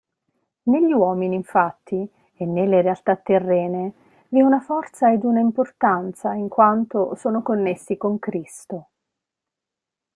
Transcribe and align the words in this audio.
Negli 0.63 0.93
uomini 0.93 1.35
infatti 1.35 2.11
e 2.35 2.45
nelle 2.47 2.81
realtà 2.81 3.15
terrene 3.17 3.93
vi 4.29 4.39
è 4.39 4.41
una 4.41 4.59
forza 4.59 5.11
ed 5.13 5.23
una 5.23 5.41
importanza 5.41 6.33
in 6.33 6.47
quanto 6.47 7.13
sono 7.13 7.43
connessi 7.43 7.97
con 7.97 8.17
Cristo. 8.17 8.87